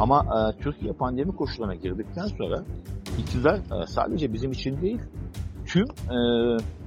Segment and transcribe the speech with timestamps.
[0.00, 2.64] Ama e, Türkiye pandemi koşullarına girdikten sonra
[3.18, 5.00] iktidar e, sadece bizim için değil,
[5.66, 6.16] tüm e,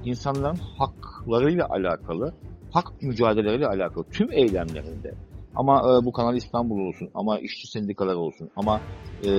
[0.04, 2.34] insanların haklarıyla alakalı,
[2.70, 5.14] hak mücadeleleriyle alakalı tüm eylemlerinde.
[5.56, 8.80] Ama e, bu Kanal İstanbul olsun, ama işçi sendikaları olsun, ama
[9.24, 9.30] e,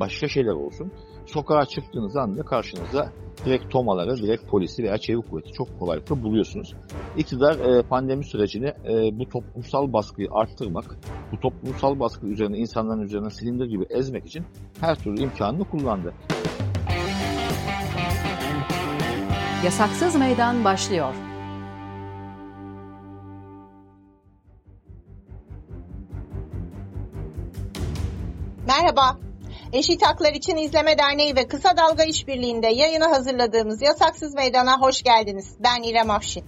[0.00, 0.92] başka şeyler olsun,
[1.26, 3.12] sokağa çıktığınız anda karşınıza
[3.44, 6.74] direkt tomaları, direkt polisi veya çevik kuvveti çok kolaylıkla buluyorsunuz.
[7.16, 10.96] İktidar e, pandemi sürecini e, bu toplumsal baskıyı arttırmak,
[11.32, 14.44] bu toplumsal baskı üzerine insanların üzerine silindir gibi ezmek için
[14.80, 16.14] her türlü imkanını kullandı.
[19.64, 21.14] Yasaksız Meydan başlıyor.
[28.66, 29.18] Merhaba.
[29.74, 35.56] Eşit Haklar İçin İzleme Derneği ve Kısa Dalga İşbirliği'nde yayını hazırladığımız Yasaksız Meydan'a hoş geldiniz.
[35.60, 36.44] Ben İrem Afşin.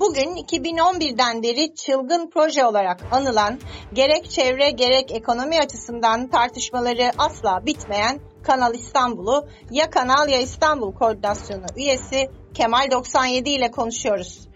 [0.00, 3.60] Bugün 2011'den beri çılgın proje olarak anılan,
[3.92, 11.66] gerek çevre gerek ekonomi açısından tartışmaları asla bitmeyen Kanal İstanbul'u ya Kanal ya İstanbul Koordinasyonu
[11.76, 14.48] üyesi Kemal 97 ile konuşuyoruz.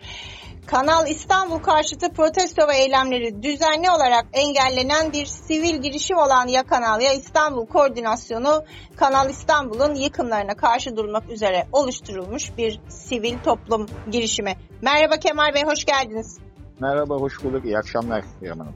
[0.70, 7.00] Kanal İstanbul karşıtı protesto ve eylemleri düzenli olarak engellenen bir sivil girişim olan Ya Kanal
[7.00, 8.64] Ya İstanbul Koordinasyonu
[8.96, 14.54] Kanal İstanbul'un yıkımlarına karşı durmak üzere oluşturulmuş bir sivil toplum girişimi.
[14.82, 16.38] Merhaba Kemal Bey, hoş geldiniz.
[16.80, 17.64] Merhaba, hoş bulduk.
[17.64, 18.74] İyi akşamlar İrem Hanım.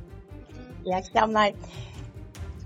[0.85, 1.53] İyi akşamlar.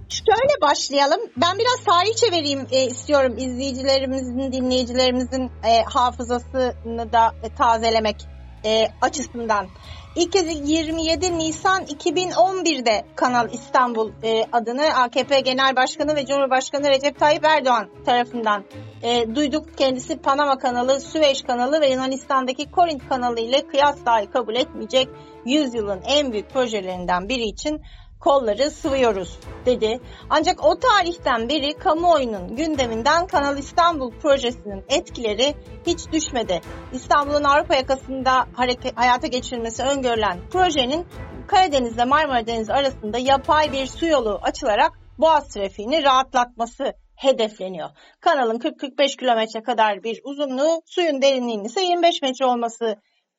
[0.09, 1.21] Şöyle başlayalım.
[1.37, 9.69] Ben biraz tarihçe vereyim e, istiyorum izleyicilerimizin, dinleyicilerimizin e, hafızasını da e, tazelemek e, açısından.
[10.17, 17.19] İlk kez 27 Nisan 2011'de Kanal İstanbul e, adını AKP Genel Başkanı ve Cumhurbaşkanı Recep
[17.19, 18.65] Tayyip Erdoğan tarafından
[19.03, 19.79] e, duyduk.
[19.79, 25.09] Kendisi Panama kanalı, Süveyş kanalı ve Yunanistan'daki Korint kanalı ile kıyas dahi kabul etmeyecek
[25.47, 27.83] yüzyılın en büyük projelerinden biri için
[28.21, 30.01] kolları sıvıyoruz dedi.
[30.31, 35.55] Ancak o tarihten beri kamuoyunun gündeminden Kanal İstanbul projesinin etkileri
[35.87, 36.61] hiç düşmedi.
[36.93, 38.47] İstanbul'un Avrupa yakasında
[38.95, 41.07] hayata geçirilmesi öngörülen projenin
[41.47, 47.91] Karadeniz ile Marmara Denizi arasında yapay bir su yolu açılarak boğaz trafiğini rahatlatması hedefleniyor.
[48.21, 52.97] Kanalın 40-45 kilometre kadar bir uzunluğu, suyun derinliğinin ise 25 metre olması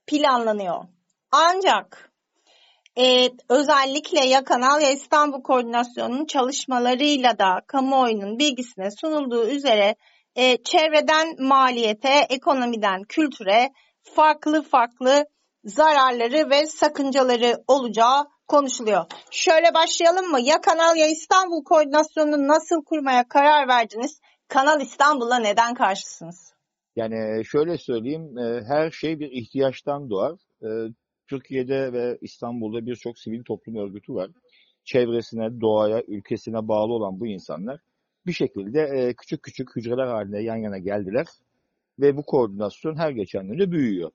[0.08, 0.84] planlanıyor.
[1.32, 2.09] Ancak
[3.00, 9.96] e, özellikle ya Kanal ya İstanbul Koordinasyonu'nun çalışmalarıyla da kamuoyunun bilgisine sunulduğu üzere
[10.36, 13.70] e, çevreden maliyete, ekonomiden kültüre
[14.04, 15.26] farklı farklı
[15.64, 19.06] zararları ve sakıncaları olacağı konuşuluyor.
[19.32, 20.42] Şöyle başlayalım mı?
[20.42, 24.20] Ya Kanal ya İstanbul Koordinasyonu'nu nasıl kurmaya karar verdiniz?
[24.48, 26.54] Kanal İstanbul'a neden karşısınız?
[26.96, 30.36] Yani şöyle söyleyeyim, e, her şey bir ihtiyaçtan doğar.
[31.30, 34.32] Türkiye'de ve İstanbul'da birçok sivil toplum örgütü var.
[34.84, 37.80] Çevresine, doğaya, ülkesine bağlı olan bu insanlar
[38.28, 41.26] bir şekilde e, küçük küçük hücreler halinde yan yana geldiler
[42.00, 44.12] ve bu koordinasyon her geçen gün de büyüyor.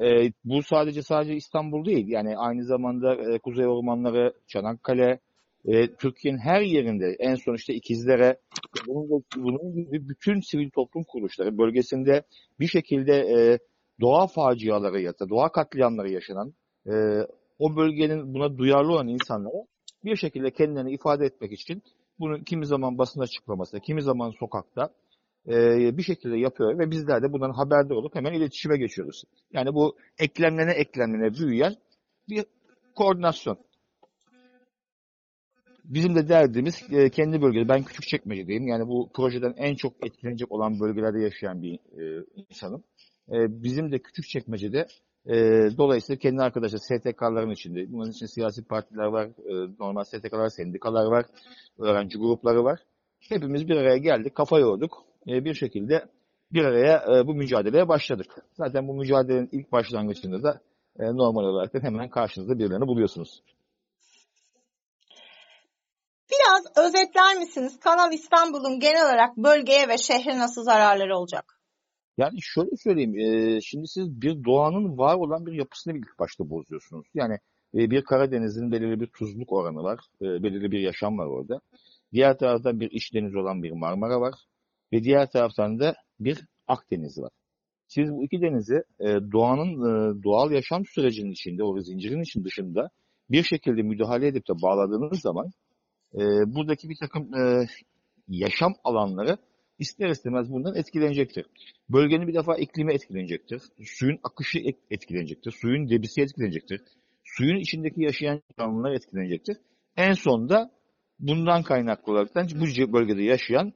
[0.00, 2.08] E, bu sadece sadece İstanbul değil.
[2.08, 5.18] Yani aynı zamanda e, Kuzey Ormanları, Çanakkale,
[5.98, 8.36] Türkiye'nin her yerinde en son işte ikizlere
[9.36, 12.22] bunun, gibi bütün sivil toplum kuruluşları bölgesinde
[12.60, 13.58] bir şekilde
[14.00, 16.54] doğa faciaları ya da doğa katliamları yaşanan
[16.86, 16.92] e,
[17.58, 19.64] o bölgenin buna duyarlı olan insanlara
[20.04, 21.82] bir şekilde kendilerini ifade etmek için
[22.18, 24.90] bunu kimi zaman basın açıklaması, kimi zaman sokakta
[25.48, 29.24] e, bir şekilde yapıyor ve bizler de bundan haberdar olup hemen iletişime geçiyoruz.
[29.52, 31.76] Yani bu eklemlene eklemlene büyüyen
[32.28, 32.44] bir
[32.94, 33.58] koordinasyon.
[35.84, 38.66] Bizim de derdimiz e, kendi bölgede, ben küçük çekmecedeyim.
[38.66, 42.84] Yani bu projeden en çok etkilenecek olan bölgelerde yaşayan bir e, insanım.
[43.32, 44.86] E, bizim de küçük çekmecede
[45.26, 45.34] e,
[45.78, 47.92] dolayısıyla kendi arkadaşlar STK'ların içinde.
[47.92, 51.26] Bunun için siyasi partiler var, e, normal STK'lar, sendikalar var,
[51.78, 52.80] öğrenci grupları var.
[53.20, 55.04] Hepimiz bir araya geldik, kafa yorduk.
[55.28, 56.04] E, bir şekilde
[56.52, 58.34] bir araya e, bu mücadeleye başladık.
[58.56, 60.60] Zaten bu mücadelenin ilk başlangıcında da
[60.98, 63.42] e, normal olarak hemen karşınızda birilerini buluyorsunuz.
[66.30, 67.80] Biraz özetler misiniz?
[67.80, 71.57] Kanal İstanbul'un genel olarak bölgeye ve şehre nasıl zararları olacak?
[72.18, 77.06] Yani şöyle söyleyeyim, e, şimdi siz bir doğanın var olan bir yapısını ilk başta bozuyorsunuz.
[77.14, 77.34] Yani
[77.74, 81.60] e, bir Karadeniz'in belirli bir tuzluk oranı var, e, belirli bir yaşam var orada.
[82.12, 84.34] Diğer taraftan bir iç deniz olan bir Marmara var
[84.92, 86.38] ve diğer taraftan da bir
[86.68, 87.30] Akdeniz var.
[87.86, 92.90] Siz bu iki denizi e, doğanın e, doğal yaşam sürecinin içinde, o zincirin için dışında
[93.30, 95.46] bir şekilde müdahale edip de bağladığınız zaman
[96.14, 96.20] e,
[96.54, 97.66] buradaki bir takım e,
[98.28, 99.36] yaşam alanları
[99.78, 101.46] ister istemez bundan etkilenecektir.
[101.88, 103.62] Bölgenin bir defa iklimi etkilenecektir.
[103.84, 104.58] Suyun akışı
[104.90, 105.50] etkilenecektir.
[105.50, 106.80] Suyun debisi etkilenecektir.
[107.24, 109.56] Suyun içindeki yaşayan canlılar etkilenecektir.
[109.96, 110.70] En sonunda
[111.20, 113.72] bundan kaynaklı olarak bu bölgede yaşayan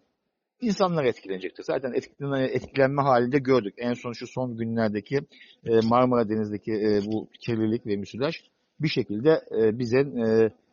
[0.61, 1.65] insanlar etkilenecektir.
[1.65, 3.75] Zaten etkilenme, etkilenme halinde gördük.
[3.77, 5.17] En son şu son günlerdeki
[5.65, 8.35] e, Marmara Denizi'ndeki e, bu kirlilik ve müsilaj
[8.81, 10.03] bir şekilde e, bize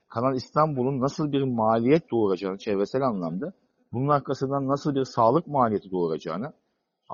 [0.10, 3.54] Kanal İstanbul'un nasıl bir maliyet doğuracağını çevresel anlamda,
[3.94, 6.54] bunun arkasından nasıl bir sağlık maliyeti doğuracağını,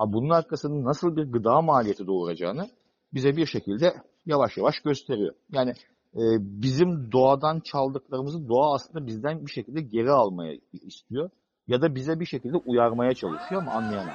[0.06, 2.68] bunun arkasından nasıl bir gıda maliyeti doğuracağını
[3.14, 3.94] bize bir şekilde
[4.26, 5.34] yavaş yavaş gösteriyor.
[5.52, 5.70] Yani
[6.14, 11.30] e, bizim doğadan çaldıklarımızı doğa aslında bizden bir şekilde geri almaya istiyor
[11.68, 14.14] ya da bize bir şekilde uyarmaya çalışıyor ama anlayamam.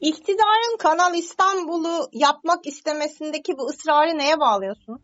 [0.00, 5.02] İktidarın Kanal İstanbul'u yapmak istemesindeki bu ısrarı neye bağlıyorsunuz?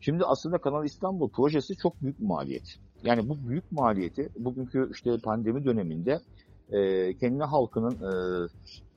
[0.00, 2.78] Şimdi aslında Kanal İstanbul projesi çok büyük maliyet.
[3.02, 6.20] Yani bu büyük maliyeti bugünkü işte pandemi döneminde
[6.72, 6.78] e,
[7.18, 8.12] kendi halkının e,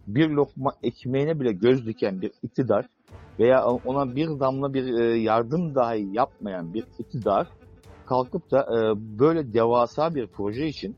[0.07, 2.89] bir lokma ekmeğine bile göz diken bir iktidar
[3.39, 7.48] veya ona bir damla bir e, yardım dahi yapmayan bir iktidar
[8.06, 8.77] kalkıp da e,
[9.19, 10.95] böyle devasa bir proje için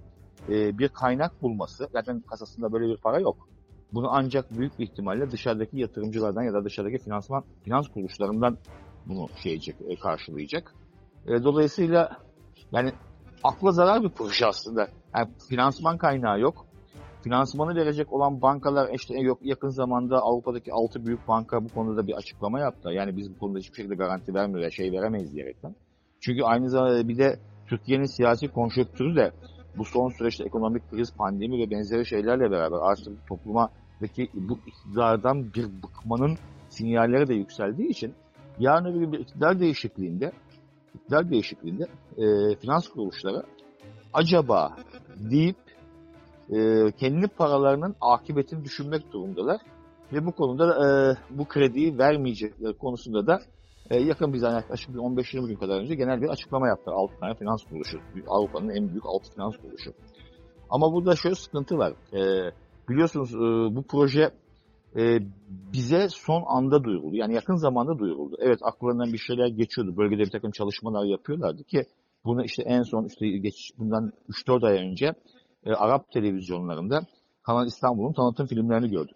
[0.49, 3.49] e, bir kaynak bulması, zaten kasasında böyle bir para yok.
[3.93, 8.57] Bunu ancak büyük bir ihtimalle dışarıdaki yatırımcılardan ya da dışarıdaki finansman finans kuruluşlarından
[9.05, 10.75] bunu şeycek, e, karşılayacak.
[11.27, 12.17] E, dolayısıyla
[12.71, 12.91] yani
[13.43, 14.87] akla zarar bir proje aslında.
[15.15, 16.65] Yani finansman kaynağı yok.
[17.23, 22.13] Finansmanı verecek olan bankalar işte yok yakın zamanda Avrupa'daki 6 büyük banka bu konuda bir
[22.13, 22.89] açıklama yaptı.
[22.89, 25.75] Yani biz bu konuda hiçbir şekilde garanti vermiyor, şey veremeyiz diyerekten.
[26.19, 29.31] Çünkü aynı zamanda bir de Türkiye'nin siyasi konjonktürü de
[29.79, 35.65] bu son süreçte ekonomik kriz, pandemi ve benzeri şeylerle beraber artık toplumadaki bu iktidardan bir
[35.83, 36.37] bıkmanın
[36.69, 38.13] sinyalleri de yükseldiği için
[38.59, 40.31] yarın öbür gün bir iktidar değişikliğinde
[40.95, 41.83] iktidar değişikliğinde
[42.17, 43.43] e, finans kuruluşları
[44.13, 44.75] acaba
[45.17, 45.57] deyip
[46.49, 49.61] e, kendi paralarının akıbetini düşünmek durumundalar.
[50.13, 50.89] Ve bu konuda e,
[51.37, 53.39] bu krediyi vermeyecekleri konusunda da
[53.89, 57.35] e, yakın bir zaman yaklaşık 15-20 gün kadar önce genel bir açıklama yaptı 6 tane
[57.35, 57.99] finans kuruluşu.
[58.27, 59.93] Avrupa'nın en büyük 6 finans kuruluşu.
[60.69, 61.93] Ama burada şöyle sıkıntı var.
[62.13, 62.51] E,
[62.89, 64.31] biliyorsunuz e, bu proje
[64.95, 65.19] e,
[65.73, 67.15] bize son anda duyuruldu.
[67.15, 68.37] Yani yakın zamanda duyuruldu.
[68.39, 69.97] Evet akıllarından bir şeyler geçiyordu.
[69.97, 71.85] Bölgede bir takım çalışmalar yapıyorlardı ki
[72.25, 75.13] bunu işte en son işte geç, bundan 3-4 ay önce
[75.65, 77.01] e, Arap televizyonlarında
[77.43, 79.15] Kanal İstanbul'un tanıtım filmlerini gördük.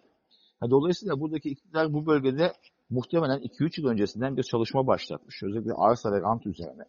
[0.70, 2.52] dolayısıyla buradaki iktidar bu bölgede
[2.90, 5.42] muhtemelen 2-3 yıl öncesinden bir çalışma başlatmış.
[5.42, 6.82] Özellikle arsa ve rant üzerine.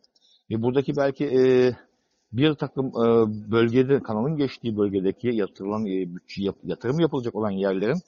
[0.52, 1.72] Ve buradaki belki e,
[2.32, 6.08] bir takım e, bölgede, kanalın geçtiği bölgedeki yatırılan, e,
[6.38, 8.02] yap, yatırım yapılacak olan yerlerin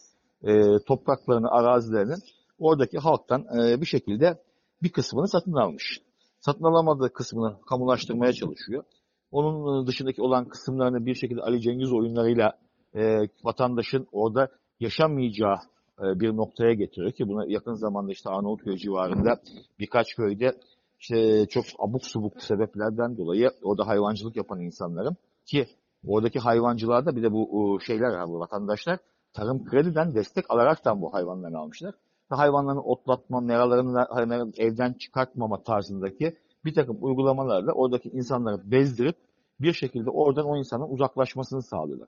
[0.44, 2.19] e, topraklarını, arazilerinin
[2.60, 4.42] oradaki halktan e, bir şekilde
[4.83, 6.02] bir kısmını satın almış.
[6.40, 8.83] Satın alamadığı kısmını kamulaştırmaya çalışıyor.
[9.31, 12.57] Onun dışındaki olan kısımlarını bir şekilde Ali Cengiz oyunlarıyla
[12.95, 19.42] e, vatandaşın orada yaşamayacağı e, bir noktaya getiriyor ki buna yakın zamanda işte Arnavutköy civarında
[19.80, 20.59] birkaç köyde
[20.99, 25.66] işte çok abuk subuk sebeplerden dolayı orada hayvancılık yapan insanların ki
[26.07, 28.99] oradaki hayvancılarda bir de bu şeyler var vatandaşlar
[29.33, 31.94] tarım krediden destek alaraktan bu hayvanları almışlar.
[32.31, 39.16] Ve hayvanların otlatma, meralarını evden çıkartmama tarzındaki bir takım uygulamalarla oradaki insanları bezdirip
[39.59, 42.07] bir şekilde oradan o insanın uzaklaşmasını sağlıyorlar.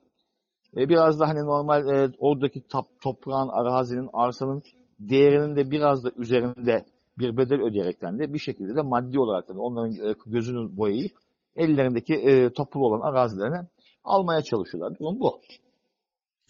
[0.77, 4.63] E, biraz da hani normal e, oradaki top, toprağın, arazinin, arsanın
[4.99, 6.85] değerinin de biraz da üzerinde
[7.19, 11.11] bir bedel ödeyerekten de bir şekilde de maddi olarak da onların e, gözünü boyayıp
[11.55, 13.67] ellerindeki e, toplu olan arazilerini
[14.03, 14.99] almaya çalışıyorlar.
[14.99, 15.41] Durum bu.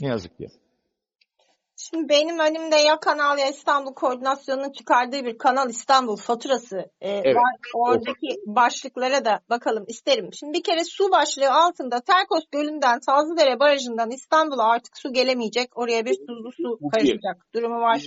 [0.01, 0.47] Ne yazık ki.
[1.81, 7.35] Şimdi benim önümde ya Kanal ya İstanbul Koordinasyonu'nun çıkardığı bir Kanal İstanbul faturası e, evet.
[7.35, 7.55] var.
[7.73, 8.47] Oradaki evet.
[8.47, 10.29] başlıklara da bakalım isterim.
[10.33, 15.77] Şimdi bir kere su başlığı altında Terkos Gölü'nden Tazlıdere Barajı'ndan İstanbul'a artık su gelemeyecek.
[15.77, 18.01] Oraya bir tuzlu su karışacak durumu var.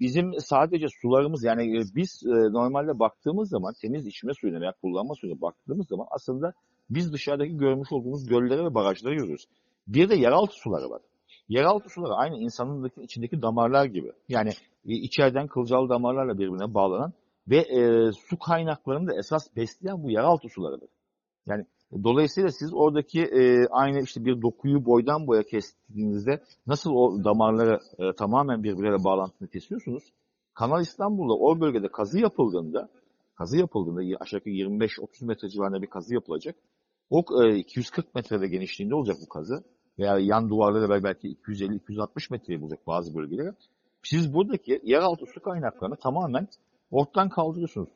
[0.00, 5.14] Bizim sadece sularımız yani e, biz e, normalde baktığımız zaman temiz içme suyuna veya kullanma
[5.14, 6.52] suyuna baktığımız zaman aslında
[6.90, 9.46] biz dışarıdaki görmüş olduğumuz göllere ve barajlara görüyoruz.
[9.88, 11.02] Bir de yeraltı suları var.
[11.48, 14.12] Yeraltı suları aynı insanın içindeki damarlar gibi.
[14.28, 14.50] Yani
[14.86, 17.12] e, içeriden kılcal damarlarla birbirine bağlanan
[17.48, 20.88] ve e, su kaynaklarını da esas besleyen bu yeraltı sularıdır.
[21.46, 21.66] Yani
[22.04, 28.12] dolayısıyla siz oradaki e, aynı işte bir dokuyu boydan boya kestiğinizde nasıl o damarları e,
[28.12, 30.12] tamamen birbirleriyle bağlantını kesiyorsunuz?
[30.54, 32.88] Kanal İstanbul'da o bölgede kazı yapıldığında
[33.34, 36.56] kazı yapıldığında aşağı yukarı 25-30 metre civarında bir kazı yapılacak.
[37.10, 39.64] O e, 240 metrede genişliğinde olacak bu kazı.
[39.98, 43.50] Veya yan duvarları belki 250-260 metreye bulacak bazı bölgeleri.
[44.02, 46.48] Siz buradaki yeraltı su kaynaklarını tamamen
[46.90, 47.88] ortadan kaldırıyorsunuz.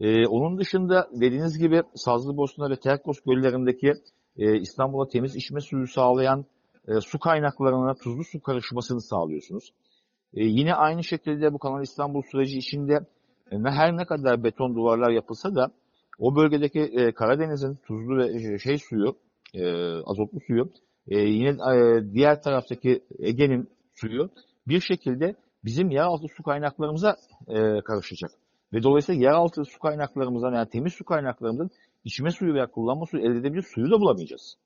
[0.00, 3.92] Ee, onun dışında dediğiniz gibi Sazlıbosna ve Terkos göllerindeki
[4.36, 6.44] e, İstanbul'a temiz içme suyu sağlayan
[6.88, 9.72] e, su kaynaklarına tuzlu su karışmasını sağlıyorsunuz.
[10.34, 12.94] E, yine aynı şekilde bu Kanal İstanbul süreci içinde
[13.52, 15.70] e, her ne kadar beton duvarlar yapılsa da
[16.18, 19.16] o bölgedeki e, Karadeniz'in tuzlu ve şey suyu,
[19.54, 19.62] e,
[20.04, 20.70] azotlu suyu,
[21.10, 24.30] e, yine e, diğer taraftaki Ege'nin suyu
[24.68, 27.16] bir şekilde bizim yeraltı su kaynaklarımıza
[27.48, 28.30] e, karışacak.
[28.72, 31.70] Ve dolayısıyla yeraltı su kaynaklarımızdan yani temiz su kaynaklarımızdan
[32.04, 34.56] içme suyu veya kullanma suyu elde edebilir suyu da bulamayacağız.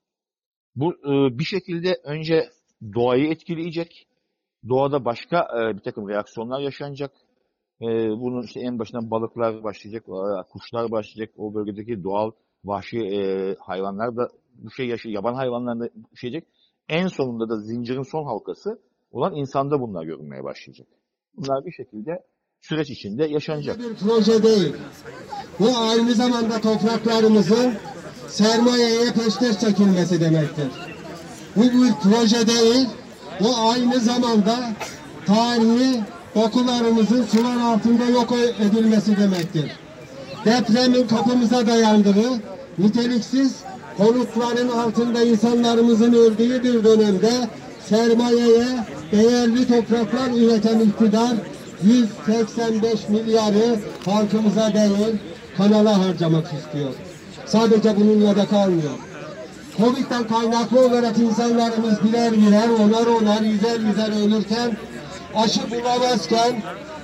[0.75, 2.49] Bu e, bir şekilde önce
[2.95, 4.07] doğayı etkileyecek.
[4.69, 7.11] Doğada başka e, bir takım reaksiyonlar yaşanacak.
[7.81, 11.35] E, bunun işte en başından balıklar başlayacak, e, kuşlar başlayacak.
[11.37, 12.31] O bölgedeki doğal
[12.65, 16.43] vahşi e, hayvanlar da bu şey yaşayacak, yaban hayvanlar da yaşayacak.
[16.89, 18.81] En sonunda da zincirin son halkası
[19.11, 20.87] olan insanda bunlar görünmeye başlayacak.
[21.37, 22.23] Bunlar bir şekilde
[22.61, 23.79] süreç içinde yaşanacak.
[23.79, 24.75] Bir proje değil.
[25.59, 27.73] Bu aynı zamanda topraklarımızın
[28.27, 30.67] sermayeye peşkeş çekilmesi demektir.
[31.55, 32.87] Bu bir proje değil,
[33.39, 34.55] bu aynı zamanda
[35.25, 36.03] tarihi
[36.35, 39.71] dokularımızın sular altında yok edilmesi demektir.
[40.45, 42.41] Depremin kapımıza dayandığı,
[42.77, 43.55] niteliksiz
[43.97, 47.31] konutların altında insanlarımızın öldüğü bir dönemde
[47.85, 48.67] sermayeye
[49.11, 51.33] değerli topraklar üreten iktidar
[51.83, 55.15] 185 milyarı halkımıza değil
[55.57, 56.93] kanala harcamak istiyor.
[57.45, 58.91] Sadece bununla da kalmıyor.
[59.77, 64.77] Covid'den kaynaklı olarak insanlarımız birer birer onar onar yüzer yüzer ölürken
[65.35, 66.61] aşı bulamazken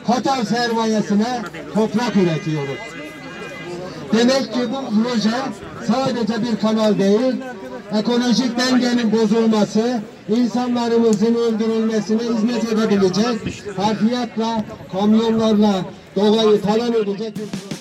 [0.07, 1.41] Katar sermayesine
[1.73, 3.00] toprak üretiyoruz.
[4.13, 5.29] Demek ki bu proje
[5.87, 7.35] sadece bir kanal değil,
[7.99, 15.73] ekolojik dengenin bozulması, insanlarımızın öldürülmesine hizmet edebilecek, harfiyatla, kamyonlarla
[16.15, 17.80] doğayı talan edecek bir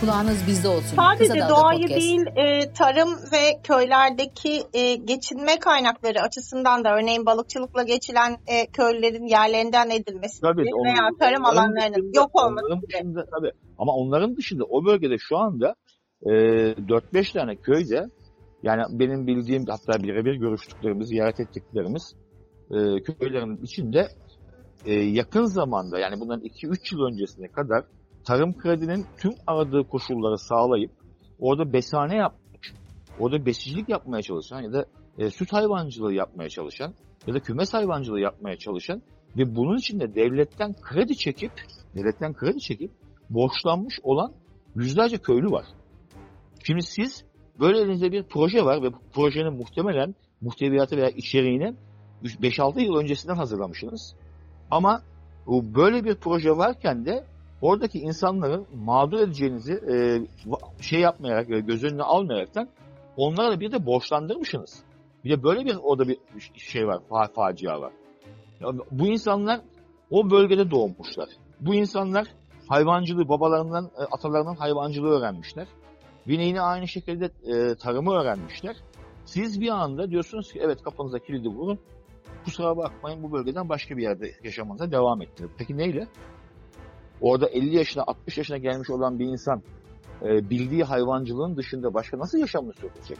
[0.00, 0.96] Kulağınız bizde olsun.
[0.96, 2.00] Sadece doğayı Podcast.
[2.00, 9.26] değil, e, tarım ve köylerdeki e, geçinme kaynakları açısından da örneğin balıkçılıkla geçilen e, köylülerin
[9.26, 13.50] yerlerinden edilmesi Tabii, gibi onun- veya tarım alanlarının dışında- yok olması dışında, tabii.
[13.78, 15.74] Ama onların dışında o bölgede şu anda
[16.22, 16.30] e,
[16.88, 18.04] 4-5 tane köyde
[18.62, 22.14] yani benim bildiğim hatta birebir görüştüklerimiz, ziyaret ettiklerimiz
[22.70, 24.08] e, köylerin içinde
[24.86, 27.84] e, yakın zamanda yani bundan 2-3 yıl öncesine kadar
[28.26, 30.90] tarım kredinin tüm aradığı koşulları sağlayıp
[31.38, 32.72] orada besane yapmış,
[33.18, 34.86] orada besicilik yapmaya çalışan ya da
[35.18, 36.94] e, süt hayvancılığı yapmaya çalışan
[37.26, 39.02] ya da kümes hayvancılığı yapmaya çalışan
[39.36, 41.52] ve bunun için de devletten kredi çekip
[41.94, 42.90] devletten kredi çekip
[43.30, 44.32] borçlanmış olan
[44.74, 45.66] yüzlerce köylü var.
[46.64, 47.24] Şimdi siz
[47.60, 51.74] böyle elinizde bir proje var ve bu projenin muhtemelen muhteviyatı veya içeriğini
[52.24, 54.14] 5-6 yıl öncesinden hazırlamışsınız.
[54.70, 55.02] Ama
[55.46, 57.24] bu böyle bir proje varken de
[57.62, 59.94] oradaki insanların mağdur edeceğinizi e,
[60.82, 62.68] şey yapmayarak, e, göz önüne almayaraktan
[63.16, 64.82] onlara da bir de borçlandırmışsınız.
[65.24, 66.18] Bir de böyle bir orada bir
[66.54, 67.92] şey var, fa- facia var.
[68.60, 69.60] Ya bu insanlar
[70.10, 71.28] o bölgede doğmuşlar.
[71.60, 72.26] Bu insanlar
[72.68, 75.66] hayvancılığı babalarından, e, atalarından hayvancılığı öğrenmişler.
[76.26, 78.76] Yine aynı şekilde e, tarımı öğrenmişler.
[79.24, 81.78] Siz bir anda diyorsunuz ki evet kapınıza kilidi vurun.
[82.44, 85.50] Kusura bakmayın bu bölgeden başka bir yerde yaşamanıza devam ettirin.
[85.58, 86.08] Peki neyle?
[87.20, 89.62] Orada 50 yaşına 60 yaşına gelmiş olan bir insan
[90.22, 93.18] e, bildiği hayvancılığın dışında başka nasıl yaşamını sürdürecek?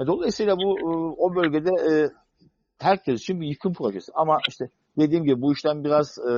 [0.00, 0.84] E, Dolayısıyla bu e,
[1.18, 2.10] o bölgede e,
[2.78, 4.12] herkes için bir yıkım projesi.
[4.14, 6.32] Ama işte dediğim gibi bu işten biraz e,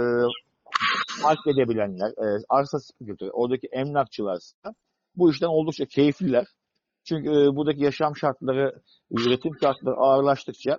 [1.22, 4.74] fark edebilenler, e, arsa spekülatörü, oradaki emlakçılarsa
[5.16, 6.46] bu işten oldukça keyifliler.
[7.04, 10.76] Çünkü e, buradaki yaşam şartları, üretim şartları ağırlaştıkça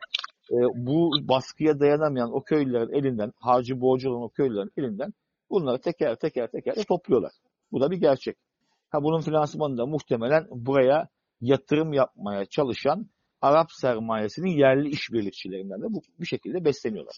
[0.52, 5.14] e, bu baskıya dayanamayan o köylülerin elinden, harcı borcu olan o köylülerin elinden
[5.50, 7.32] bunları teker teker teker de topluyorlar.
[7.72, 8.38] Bu da bir gerçek.
[8.90, 11.08] Ha bunun finansmanı da muhtemelen buraya
[11.42, 13.10] yatırım yapmaya çalışan
[13.42, 17.16] Arap sermayesinin yerli işbirlikçilerinden de bu bir şekilde besleniyorlar.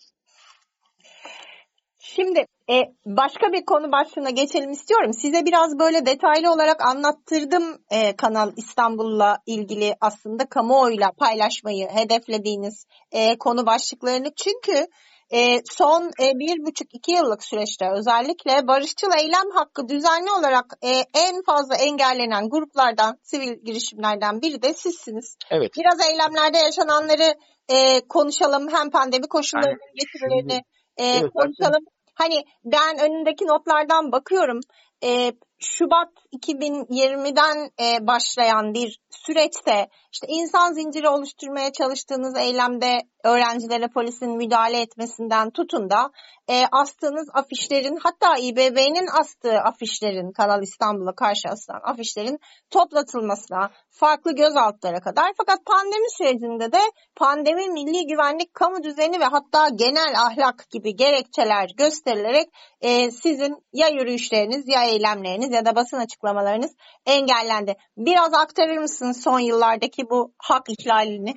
[2.05, 2.73] Şimdi e,
[3.05, 5.13] başka bir konu başlığına geçelim istiyorum.
[5.13, 13.37] Size biraz böyle detaylı olarak anlattırdım e, Kanal İstanbul'la ilgili aslında kamuoyuyla paylaşmayı hedeflediğiniz e,
[13.37, 14.33] konu başlıklarını.
[14.35, 14.87] Çünkü
[15.31, 20.89] e, son e, bir buçuk iki yıllık süreçte özellikle barışçıl eylem hakkı düzenli olarak e,
[21.13, 25.37] en fazla engellenen gruplardan, sivil girişimlerden biri de sizsiniz.
[25.51, 25.71] Evet.
[25.79, 27.33] Biraz eylemlerde yaşananları
[27.69, 28.67] e, konuşalım.
[28.73, 30.63] Hem pandemi koşullarının Yani getirilerini şimdi-
[30.97, 31.85] e, Evet, konuşalım.
[32.15, 34.59] Hani ben önündeki notlardan bakıyorum.
[35.03, 44.37] E, Şubat 2020'den e, başlayan bir süreçte işte insan zinciri oluşturmaya çalıştığınız eylemde öğrencilere polisin
[44.37, 46.11] müdahale etmesinden tutun da
[46.49, 52.39] e, astığınız afişlerin hatta İBB'nin astığı afişlerin Kanal İstanbul'a karşı asılan afişlerin
[52.69, 55.33] toplatılmasına, farklı gözaltılara kadar.
[55.37, 56.81] Fakat pandemi sürecinde de
[57.15, 62.49] pandemi, milli güvenlik, kamu düzeni ve hatta genel ahlak gibi gerekçeler gösterilerek
[62.81, 66.71] e, sizin ya yürüyüşleriniz ya eylemleriniz ya da basın açıklamalarınız
[67.05, 67.75] engellendi.
[67.97, 71.35] Biraz aktarır mısınız son yıllardaki bu hak ihlalini?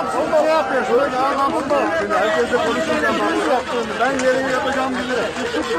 [0.00, 0.94] Anlamsız ne yapıyorsun?
[0.94, 1.78] Öyle anlamsız da.
[2.00, 5.24] Şimdi yaptığını, ben yerini yapacağım bilir.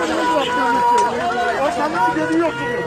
[0.01, 1.01] Benim yaptığım için.
[1.63, 2.83] O sana geliyorsunuz.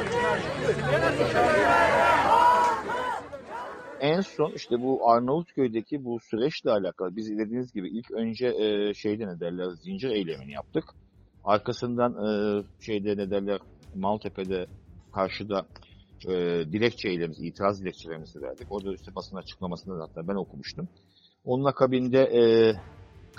[4.01, 9.27] En son işte bu Arnavutköy'deki bu süreçle alakalı biz dediğiniz gibi ilk önce e, şeyde
[9.27, 10.85] ne derler zincir eylemini yaptık.
[11.45, 13.59] Arkasından e, şeyde ne derler
[13.95, 14.67] Maltepe'de
[15.13, 15.67] karşıda
[16.29, 16.33] e,
[16.73, 18.67] dilekçe eylemiz, itiraz dilekçelerimizi verdik.
[18.71, 20.89] Orada işte basın açıklamasını da hatta ben okumuştum.
[21.45, 22.43] Onun akabinde e,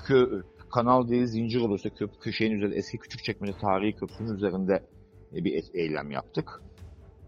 [0.07, 0.41] kö,
[0.74, 4.83] kanal değil zincir olursa köp, köşeğin üzerinde eski Küçükçekmece tarihi köprünün üzerinde
[5.33, 6.62] e, bir et- eylem yaptık.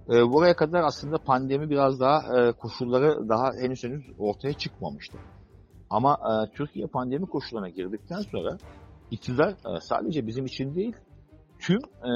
[0.09, 5.17] E, buraya kadar aslında pandemi biraz daha e, koşulları daha henüz henüz ortaya çıkmamıştı.
[5.89, 8.57] Ama e, Türkiye pandemi koşullarına girdikten sonra
[9.11, 10.95] iktidar e, sadece bizim için değil,
[11.59, 12.11] tüm e,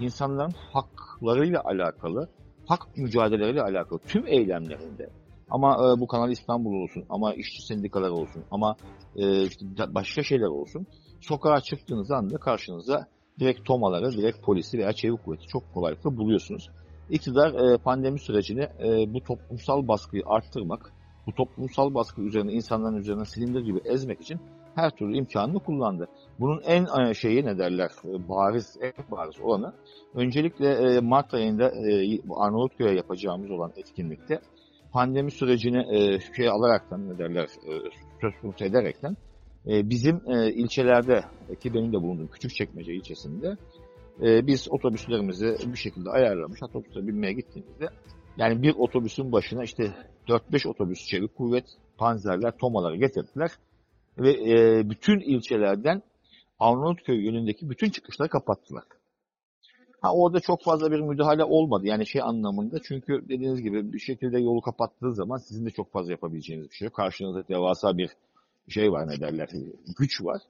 [0.00, 2.28] insanların haklarıyla alakalı,
[2.66, 5.10] hak mücadeleleriyle alakalı tüm eylemlerinde
[5.52, 8.76] ama e, bu Kanal İstanbul olsun, ama işçi sendikaları olsun, ama
[9.16, 10.86] e, işte başka şeyler olsun,
[11.20, 13.06] sokağa çıktığınız anda karşınıza
[13.40, 16.70] direkt tomaları, direkt polisi veya çevik kuvveti çok kolaylıkla buluyorsunuz.
[17.10, 20.92] İktidar e, pandemi sürecini e, bu toplumsal baskıyı arttırmak,
[21.26, 24.40] bu toplumsal baskı üzerine insanların üzerine silindir gibi ezmek için
[24.74, 26.08] her türlü imkanını kullandı.
[26.40, 29.72] Bunun en e, şeyi ne derler, e, bariz, en bariz olanı
[30.14, 31.72] öncelikle e, Mart ayında
[32.36, 34.40] Arnavutköy'e yapacağımız olan etkinlikte
[34.92, 37.72] pandemi sürecini e, şey alaraktan ne derler, e,
[38.20, 39.16] söz konusu ederekten
[39.66, 41.24] e, bizim e, ilçelerde
[41.60, 43.56] ki benim de bulunduğum Küçükçekmece ilçesinde
[44.22, 47.88] e, biz otobüslerimizi bir şekilde ayarlamış otobüse binmeye gittiğimizde
[48.36, 49.94] yani bir otobüsün başına işte
[50.28, 51.64] 4-5 otobüs çevik kuvvet,
[51.98, 53.50] panzerler, tomaları getirdiler
[54.18, 56.02] ve e, bütün ilçelerden
[56.58, 58.84] Arnavutköy yönündeki bütün çıkışları kapattılar.
[60.02, 64.40] Ha, orada çok fazla bir müdahale olmadı yani şey anlamında çünkü dediğiniz gibi bir şekilde
[64.40, 66.94] yolu kapattığı zaman sizin de çok fazla yapabileceğiniz bir şey yok.
[66.94, 68.10] Karşınızda devasa bir
[68.68, 69.48] şey var ne derler
[69.98, 70.42] güç var.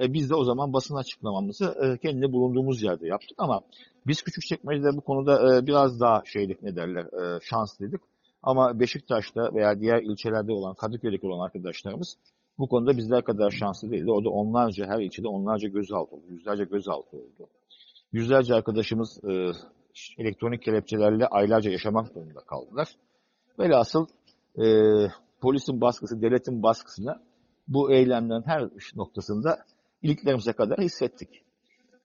[0.00, 3.60] E, biz de o zaman basın açıklamamızı e, kendi bulunduğumuz yerde yaptık ama
[4.06, 8.00] biz Küçükçekmece'de bu konuda e, biraz daha şeylik ne derler e, şanslıydık.
[8.42, 12.16] Ama Beşiktaş'ta veya diğer ilçelerde olan Kadıköy'deki olan arkadaşlarımız
[12.58, 14.10] bu konuda bizler kadar şanslı değildi.
[14.10, 17.48] Orada onlarca her ilçede onlarca gözaltı oldu, yüzlerce gözaltı oldu.
[18.12, 19.52] Yüzlerce arkadaşımız e,
[20.18, 22.88] elektronik kelepçelerle aylarca yaşamak zorunda kaldılar.
[23.58, 24.06] Velhasıl
[24.58, 24.64] e,
[25.40, 27.22] polisin baskısı, devletin baskısına
[27.68, 29.64] bu eylemlerin her noktasında
[30.02, 31.28] iliklerimize kadar hissettik.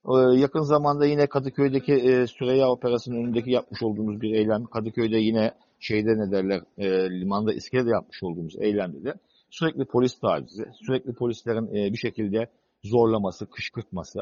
[0.07, 5.51] Ee, yakın zamanda yine Kadıköy'deki e, Süreyya Operası'nın önündeki yapmış olduğumuz bir eylem, Kadıköy'de yine
[5.79, 9.13] şeyde ne derler, e, limanda iskelede yapmış olduğumuz eylemde de
[9.49, 12.47] sürekli polis tacizi, sürekli polislerin e, bir şekilde
[12.83, 14.19] zorlaması, kışkırtması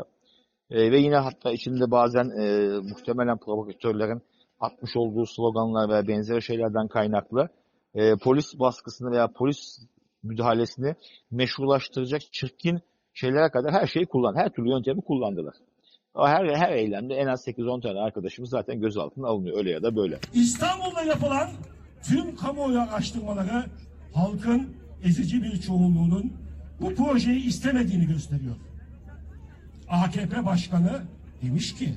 [0.71, 4.21] e, ve yine hatta içinde bazen e, muhtemelen provokatörlerin
[4.59, 7.49] atmış olduğu sloganlar veya benzeri şeylerden kaynaklı
[7.95, 9.79] e, polis baskısını veya polis
[10.23, 10.95] müdahalesini
[11.31, 12.79] meşrulaştıracak çirkin
[13.13, 15.53] şeylere kadar her şeyi kullan, her türlü yöntemi kullandılar.
[16.17, 20.19] Her her eylemde en az 8-10 tane arkadaşımız zaten gözaltına alınıyor öyle ya da böyle.
[20.33, 21.49] İstanbul'da yapılan
[22.03, 23.65] tüm kamuoyu araştırmaları
[24.13, 24.69] halkın
[25.03, 26.33] ezici bir çoğunluğunun
[26.81, 28.55] bu projeyi istemediğini gösteriyor.
[29.91, 31.01] AKP Başkanı
[31.41, 31.93] demiş ki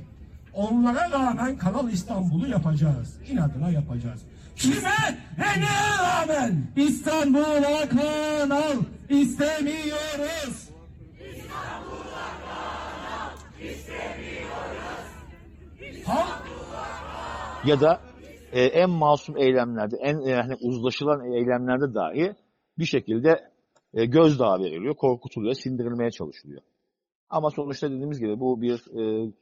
[0.54, 3.16] onlara rağmen Kanal İstanbul'u yapacağız.
[3.28, 4.22] İnadına yapacağız.
[4.56, 6.66] Kime ve neye rağmen?
[6.76, 8.76] İstanbul'a kanal
[9.08, 10.68] istemiyoruz.
[16.06, 16.44] Halk
[17.64, 18.00] ya da
[18.52, 22.34] e, en masum eylemlerde, en e, hani uzlaşılan eylemlerde dahi
[22.78, 23.50] bir şekilde
[23.94, 26.62] e, gözdağı veriliyor, korkutuluyor, sindirilmeye çalışılıyor.
[27.30, 29.32] Ama sonuçta dediğimiz gibi bu bir e.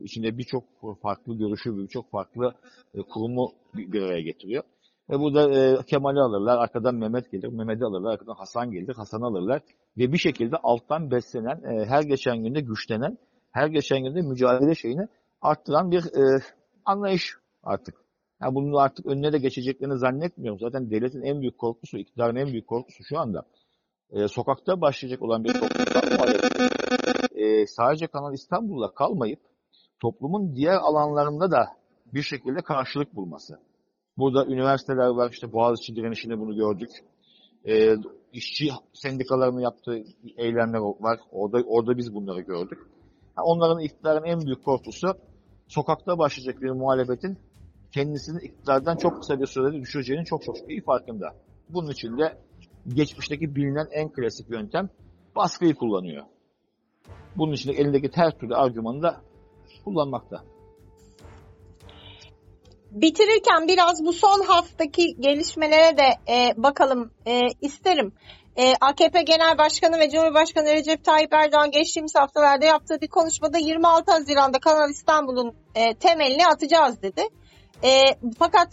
[0.00, 0.64] İçinde birçok
[1.02, 2.54] farklı görüşü, birçok farklı
[2.94, 4.62] e, kurumu bir, bir araya getiriyor.
[5.10, 9.62] Ve burada e, Kemal'i alırlar, arkadan Mehmet gelir, Mehmet'i alırlar, arkadan Hasan gelir, Hasan'ı alırlar.
[9.98, 13.18] Ve bir şekilde alttan beslenen, e, her geçen günde güçlenen,
[13.50, 15.08] her geçen günde mücadele şeyini
[15.42, 16.42] arttıran bir e,
[16.84, 17.94] anlayış artık.
[18.42, 20.60] Yani bunun artık önüne de geçeceklerini zannetmiyorum.
[20.60, 23.42] Zaten devletin en büyük korkusu, iktidarın en büyük korkusu şu anda
[24.10, 26.56] e, sokakta başlayacak olan bir toplumsal muhalefet
[27.36, 29.40] e, sadece Kanal İstanbul'da kalmayıp
[30.00, 31.66] toplumun diğer alanlarında da
[32.14, 33.58] bir şekilde karşılık bulması.
[34.18, 36.90] Burada üniversiteler var, işte Boğaziçi direnişinde bunu gördük.
[37.68, 37.96] E,
[38.32, 40.04] işçi sendikalarının yaptığı
[40.36, 42.78] eylemler var, orada, orada biz bunları gördük.
[43.42, 45.14] Onların iktidarın en büyük korkusu
[45.68, 47.38] sokakta başlayacak bir muhalefetin
[47.92, 51.34] kendisini iktidardan çok kısa bir sürede düşüreceğinin çok çok iyi farkında.
[51.68, 52.38] Bunun için de
[52.94, 54.90] geçmişteki bilinen en klasik yöntem
[55.36, 56.24] baskıyı kullanıyor.
[57.36, 59.20] Bunun için de elindeki her türlü argümanı da
[59.84, 60.44] kullanmakta.
[62.90, 68.12] Bitirirken biraz bu son haftaki gelişmelere de e, bakalım e, isterim.
[68.56, 74.12] E, AKP Genel Başkanı ve Cumhurbaşkanı Recep Tayyip Erdoğan geçtiğimiz haftalarda yaptığı bir konuşmada 26
[74.12, 77.22] Haziran'da Kanal İstanbul'un e, temelini atacağız dedi.
[77.84, 78.04] E,
[78.38, 78.68] fakat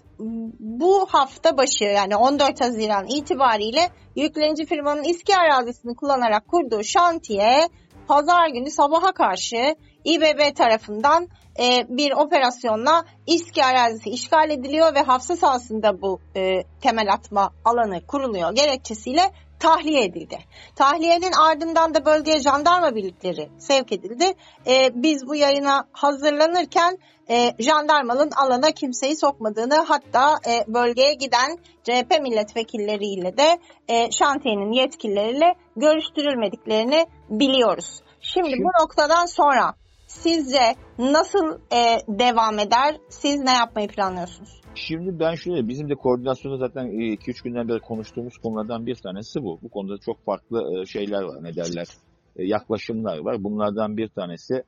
[0.59, 7.67] bu hafta başı yani 14 Haziran itibariyle yüklenici firmanın İSKİ arazisini kullanarak kurduğu şantiye
[8.07, 11.27] pazar günü sabaha karşı İBB tarafından
[11.59, 18.07] e, bir operasyonla İSKİ arazisi işgal ediliyor ve hafsa sahasında bu e, temel atma alanı
[18.07, 18.55] kuruluyor.
[18.55, 19.31] Gerekçesiyle
[19.63, 20.37] tahliye edildi.
[20.75, 24.25] Tahliyenin ardından da bölgeye jandarma birlikleri sevk edildi.
[24.67, 26.97] E, biz bu yayına hazırlanırken
[27.29, 35.55] e, jandarmanın alana kimseyi sokmadığını hatta e, bölgeye giden CHP milletvekilleriyle de e, şantiyenin yetkilileriyle
[35.75, 38.01] görüştürülmediklerini biliyoruz.
[38.21, 39.73] Şimdi, Şimdi bu noktadan sonra
[40.13, 42.97] sizce nasıl e, devam eder?
[43.09, 44.61] Siz ne yapmayı planlıyorsunuz?
[44.75, 49.59] Şimdi ben şöyle, bizim de koordinasyonda zaten 2-3 günden beri konuştuğumuz konulardan bir tanesi bu.
[49.61, 51.87] Bu konuda çok farklı şeyler var, ne derler,
[52.35, 53.43] yaklaşımlar var.
[53.43, 54.63] Bunlardan bir tanesi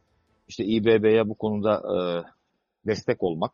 [0.48, 1.82] işte İBB'ye bu konuda
[2.88, 3.52] destek olmak.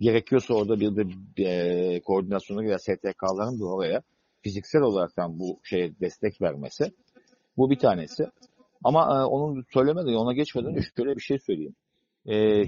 [0.00, 1.02] Gerekiyorsa orada bir de
[1.44, 4.02] e, koordinasyona veya STK'ların da oraya
[4.42, 6.92] fiziksel olaraktan bu şeye destek vermesi.
[7.56, 8.26] Bu bir tanesi.
[8.84, 11.74] Ama e, onun söylemeden, ona geçmeden önce şöyle bir şey söyleyeyim.
[12.26, 12.64] E,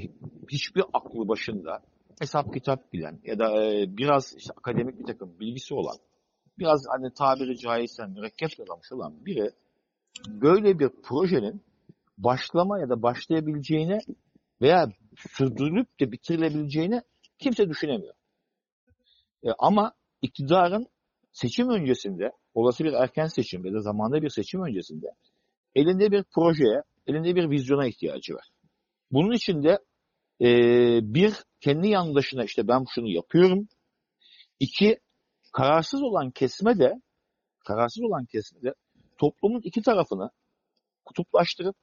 [0.50, 1.82] hiçbir aklı başında
[2.20, 5.96] hesap kitap bilen ya da e, biraz işte akademik bir takım bilgisi olan,
[6.58, 9.50] biraz hani tabiri caizse mürekkep yalamış olan biri
[10.28, 11.60] böyle bir projenin
[12.18, 13.98] başlama ya da başlayabileceğine
[14.60, 17.02] veya sürdürülüp de bitirilebileceğini
[17.38, 18.14] kimse düşünemiyor.
[19.44, 20.86] E, ama iktidarın
[21.32, 25.06] seçim öncesinde, olası bir erken seçim ya da zamanda bir seçim öncesinde
[25.76, 28.48] elinde bir projeye, elinde bir vizyona ihtiyacı var.
[29.12, 29.78] Bunun için de
[30.40, 30.48] e,
[31.14, 33.68] bir, kendi yandaşına işte ben şunu yapıyorum.
[34.60, 35.00] İki,
[35.52, 37.00] kararsız olan kesme de,
[37.66, 38.74] kararsız olan kesme de
[39.18, 40.30] toplumun iki tarafını
[41.04, 41.76] kutuplaştırıp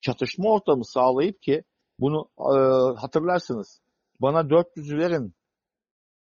[0.00, 1.62] çatışma ortamı sağlayıp ki
[2.00, 2.58] bunu e,
[3.00, 3.80] hatırlarsınız.
[4.20, 5.34] Bana 400'ü verin,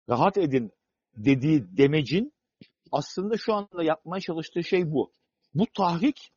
[0.08, 0.72] rahat edin
[1.16, 2.32] dediği demecin
[2.92, 5.12] aslında şu anda yapmaya çalıştığı şey bu.
[5.54, 6.33] Bu tahrik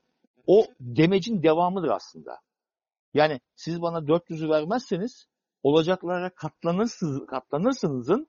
[0.48, 2.40] o demecin devamıdır aslında.
[3.14, 5.28] Yani siz bana 400'ü vermezseniz
[5.64, 8.28] olacaklara katlanırsınız, katlanırsınızın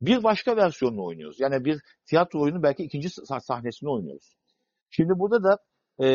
[0.00, 1.40] bir başka versiyonunu oynuyoruz.
[1.40, 3.08] Yani bir tiyatro oyunu belki ikinci
[3.40, 4.34] sahnesini oynuyoruz.
[4.90, 5.58] Şimdi burada da
[6.04, 6.08] e,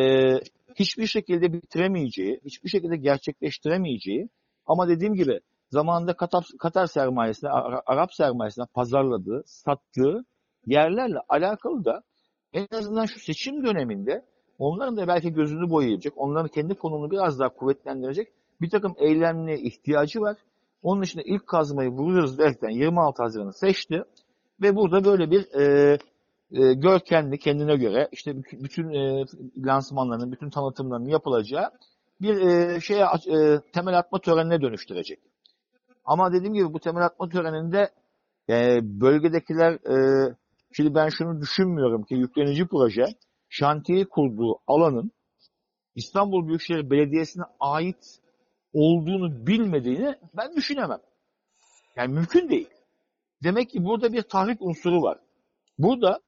[0.76, 4.30] hiçbir şekilde bitiremeyeceği, hiçbir şekilde gerçekleştiremeyeceği
[4.66, 7.50] ama dediğim gibi zamanında Katar, Katar sermayesine,
[7.86, 10.26] Arap sermayesine pazarladığı, sattığı
[10.66, 12.04] yerlerle alakalı da
[12.54, 14.26] en azından şu seçim döneminde
[14.60, 18.28] onların da belki gözünü boyayacak, onların kendi konumunu biraz daha kuvvetlendirecek
[18.62, 20.38] bir takım eylemliğe ihtiyacı var.
[20.84, 24.04] Onun için de ilk kazmayı vuruyoruz derken 26 Haziran'ı seçti
[24.62, 25.98] ve burada böyle bir e,
[26.52, 29.26] e, görkemli kendine göre işte bütün e,
[29.58, 31.72] lansmanlarının, bütün tanıtımlarının yapılacağı
[32.22, 35.20] bir e, şeye e, temel atma törenine dönüştürecek.
[36.06, 37.90] Ama dediğim gibi bu temel atma töreninde
[38.50, 40.36] e, bölgedekiler e,
[40.72, 43.06] şimdi ben şunu düşünmüyorum ki yüklenici proje
[43.54, 45.12] şantiye kurduğu alanın
[45.96, 48.20] İstanbul Büyükşehir Belediyesi'ne ait
[48.74, 51.00] olduğunu bilmediğini ben düşünemem.
[51.96, 52.70] Yani mümkün değil.
[53.44, 55.20] Demek ki burada bir tahrik unsuru var.
[55.78, 56.20] Burada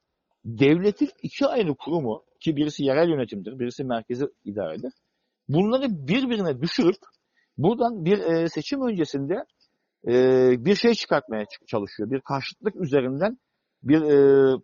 [0.46, 4.94] devletin iki ayrı kurumu ki birisi yerel yönetimdir, birisi merkezi idaredir.
[5.50, 7.00] Bunları birbirine düşürüp
[7.58, 9.46] buradan bir e, seçim öncesinde
[10.08, 10.12] e,
[10.66, 12.12] bir şey çıkartmaya çalışıyor.
[12.12, 13.38] Bir karşıtlık üzerinden
[13.84, 14.58] bir e,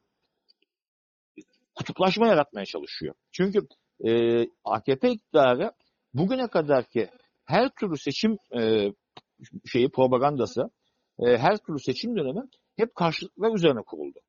[1.76, 3.16] kutuplaşma yaratmaya çalışıyor.
[3.32, 3.60] Çünkü
[4.08, 5.72] e, AKP iktidarı
[6.14, 7.10] bugüne kadar ki
[7.46, 8.92] her türlü seçim e,
[9.72, 10.70] şeyi propagandası,
[11.20, 12.42] e, her türlü seçim dönemi
[12.78, 14.20] hep karşıtlıklar üzerine kuruldu.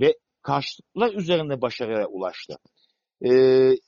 [0.00, 2.54] Ve karşıtlıklar üzerine başarıya ulaştı.
[3.20, 3.30] E,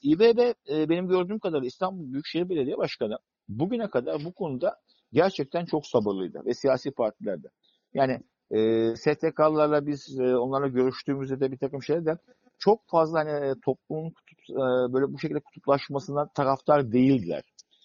[0.03, 0.39] İBB
[0.71, 4.77] e, benim gördüğüm kadarıyla İstanbul Büyükşehir Belediye Başkanı bugüne kadar bu konuda
[5.13, 7.49] gerçekten çok sabırlıydı ve siyasi partilerde.
[7.95, 12.19] Yani e, STK'larla biz e, onlarla görüştüğümüzde de bir takım şeyler de
[12.59, 17.43] çok fazla hani toplumun kutup, e, böyle bu şekilde kutuplaşmasına taraftar değildiler.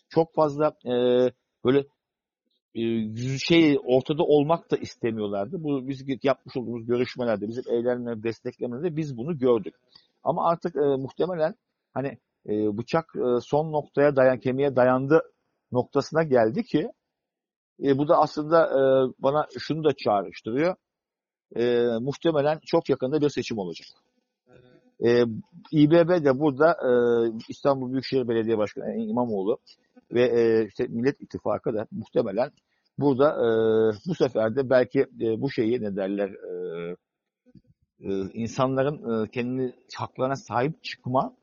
[0.09, 0.93] Çok fazla e,
[1.65, 1.85] böyle
[3.45, 5.63] şey ortada olmak da istemiyorlardı.
[5.63, 9.75] Bu biz yapmış olduğumuz görüşmelerde, bizim eylemleri desteklemelerde biz bunu gördük.
[10.23, 11.55] Ama artık e, muhtemelen
[11.93, 12.17] hani
[12.49, 15.21] e, bıçak e, son noktaya dayan, kemiğe dayandı
[15.71, 16.91] noktasına geldi ki
[17.83, 18.81] e, bu da aslında e,
[19.19, 20.75] bana şunu da çağrıştırıyor.
[21.55, 23.87] E, muhtemelen çok yakında bir seçim olacak.
[25.05, 25.23] E,
[25.71, 26.91] İBB de burada e,
[27.49, 29.57] İstanbul Büyükşehir Belediye Başkanı İmamoğlu
[30.11, 32.51] ve e, işte Millet İttifakı da muhtemelen
[32.97, 33.47] burada e,
[34.07, 36.95] bu sefer de belki e, bu şeyi ne derler e,
[37.99, 41.33] e, insanların e, kendi haklarına sahip çıkma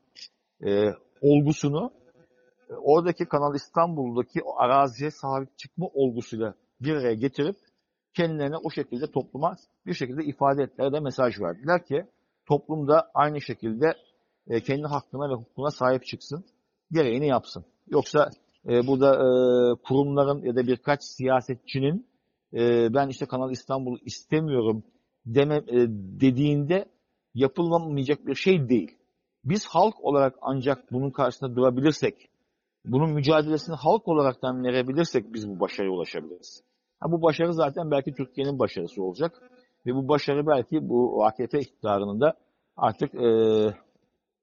[0.65, 0.89] e,
[1.21, 1.91] olgusunu
[2.75, 7.55] oradaki Kanal İstanbul'daki o araziye sahip çıkma olgusuyla bir araya getirip
[8.13, 9.55] kendilerine o şekilde topluma
[9.85, 12.05] bir şekilde ifade ettiler de mesaj verdiler ki
[12.45, 13.93] toplumda aynı şekilde
[14.47, 16.45] e, kendi hakkına ve hukukuna sahip çıksın,
[16.91, 17.65] gereğini yapsın.
[17.87, 18.29] Yoksa
[18.69, 19.25] e, burada e,
[19.83, 22.07] kurumların ya da birkaç siyasetçinin
[22.53, 24.83] e, ben işte Kanal İstanbul istemiyorum
[25.25, 25.87] deme e,
[26.21, 26.85] dediğinde
[27.33, 28.97] yapılamayacak bir şey değil.
[29.45, 32.30] Biz halk olarak ancak bunun karşısında durabilirsek,
[32.85, 36.63] bunun mücadelesini halk olaraktan verebilirsek biz bu başarıya ulaşabiliriz.
[36.99, 39.41] Ha, bu başarı zaten belki Türkiye'nin başarısı olacak.
[39.85, 42.33] Ve bu başarı belki bu AKP iktidarının da
[42.77, 43.27] artık e,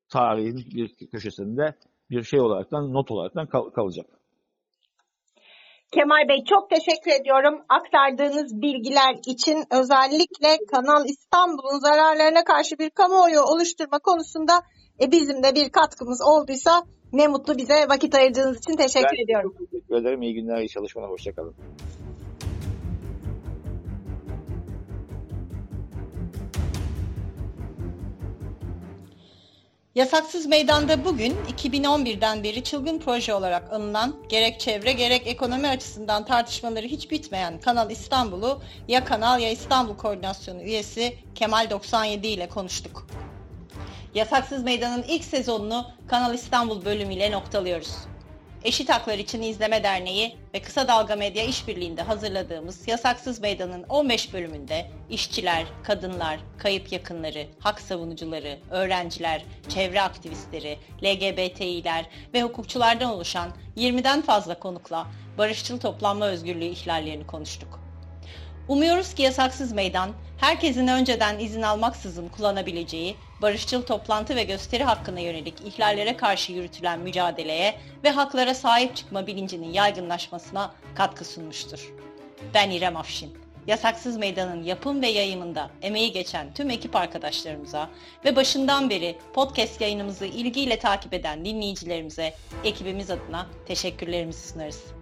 [0.09, 1.75] tarihin bir köşesinde
[2.11, 4.07] bir şey olaraktan, not olaraktan kal- kalacak.
[5.93, 13.41] Kemal Bey çok teşekkür ediyorum aktardığınız bilgiler için özellikle Kanal İstanbul'un zararlarına karşı bir kamuoyu
[13.41, 14.53] oluşturma konusunda
[15.01, 19.55] e, bizim de bir katkımız olduysa ne mutlu bize vakit ayırdığınız için teşekkür ben ediyorum.
[19.59, 20.23] Çok teşekkür ederim.
[20.23, 21.11] İyi günler, iyi çalışmalar.
[21.11, 21.55] Hoşçakalın.
[29.95, 36.87] Yasaksız Meydan'da bugün 2011'den beri çılgın proje olarak anılan gerek çevre gerek ekonomi açısından tartışmaları
[36.87, 43.07] hiç bitmeyen Kanal İstanbul'u ya Kanal ya İstanbul Koordinasyonu üyesi Kemal 97 ile konuştuk.
[44.15, 47.95] Yasaksız Meydan'ın ilk sezonunu Kanal İstanbul bölümüyle noktalıyoruz.
[48.65, 54.91] Eşit Haklar İçin İzleme Derneği ve Kısa Dalga Medya işbirliğinde hazırladığımız Yasaksız Meydan'ın 15 bölümünde
[55.11, 64.59] işçiler, kadınlar, kayıp yakınları, hak savunucuları, öğrenciler, çevre aktivistleri, LGBTİ'ler ve hukukçulardan oluşan 20'den fazla
[64.59, 65.07] konukla
[65.39, 67.88] barışçıl toplanma özgürlüğü ihlallerini konuştuk.
[68.69, 75.61] Umuyoruz ki yasaksız meydan, herkesin önceden izin almaksızın kullanabileceği barışçıl toplantı ve gösteri hakkına yönelik
[75.61, 81.93] ihlallere karşı yürütülen mücadeleye ve haklara sahip çıkma bilincinin yaygınlaşmasına katkı sunmuştur.
[82.55, 83.39] Ben İrem Afşin.
[83.67, 87.91] Yasaksız Meydan'ın yapım ve yayımında emeği geçen tüm ekip arkadaşlarımıza
[88.25, 94.98] ve başından beri podcast yayınımızı ilgiyle takip eden dinleyicilerimize ekibimiz adına teşekkürlerimizi sunarız.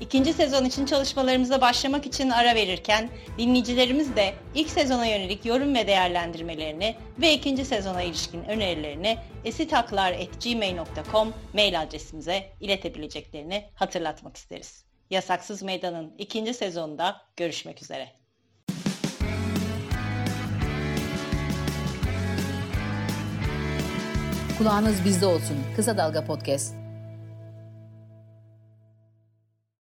[0.00, 5.86] İkinci sezon için çalışmalarımıza başlamak için ara verirken dinleyicilerimiz de ilk sezona yönelik yorum ve
[5.86, 14.84] değerlendirmelerini ve ikinci sezona ilişkin önerilerini esitaklar.gmail.com mail adresimize iletebileceklerini hatırlatmak isteriz.
[15.10, 18.08] Yasaksız Meydan'ın ikinci sezonunda görüşmek üzere.
[24.58, 25.56] Kulağınız bizde olsun.
[25.76, 26.81] Kısa Dalga Podcast.